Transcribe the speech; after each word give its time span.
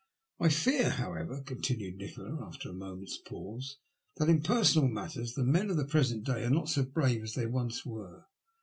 '* 0.23 0.39
I 0.39 0.49
fear, 0.49 0.89
however," 0.89 1.43
continued 1.45 1.97
Nikola, 1.97 2.43
after 2.47 2.67
a 2.69 2.73
moment's 2.73 3.19
pause, 3.19 3.77
'* 4.03 4.17
that 4.17 4.29
in 4.29 4.41
personal 4.41 4.87
matters 4.89 5.35
the 5.35 5.43
men 5.43 5.69
of 5.69 5.77
the 5.77 5.85
present 5.85 6.23
day 6.23 6.43
are 6.43 6.49
not 6.49 6.69
so 6.69 6.81
brave 6.81 7.21
as 7.21 7.35
they 7.35 7.45
once 7.45 7.85
were. 7.85 8.25